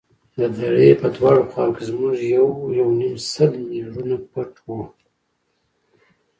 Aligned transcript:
د 0.39 0.39
درې 0.59 0.89
په 1.01 1.07
دواړو 1.15 1.41
خواوو 1.51 1.75
کښې 1.75 1.83
زموږ 1.89 2.15
يو 2.35 2.47
يونيم 2.79 3.15
سل 3.31 3.51
مېړونه 3.69 4.15
پټ 4.31 4.53
وو. 4.65 4.81